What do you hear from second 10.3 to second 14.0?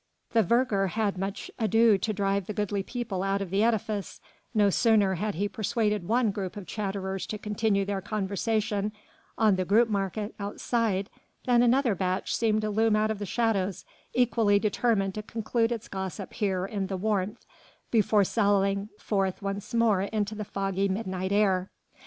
outside, than another batch seemed to loom out of the shadows,